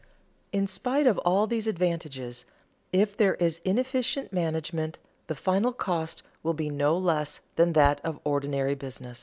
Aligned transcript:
In 0.51 0.65
spite 0.65 1.05
of 1.05 1.19
all 1.19 1.45
these 1.45 1.67
advantages, 1.67 2.43
if 2.91 3.15
there 3.15 3.35
is 3.35 3.61
inefficient 3.63 4.33
management 4.33 4.97
the 5.27 5.35
final 5.35 5.71
cost 5.73 6.23
will 6.41 6.55
be 6.55 6.71
no 6.71 6.97
less 6.97 7.41
than 7.55 7.73
that 7.73 8.01
of 8.03 8.19
ordinary 8.25 8.73
business. 8.73 9.19